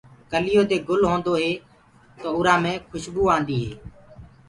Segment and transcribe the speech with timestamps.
[0.31, 1.51] ڪليوٚ دي گُل هوندو هي
[2.21, 3.71] تو اُرو مي کُسبوُ آندي هي۔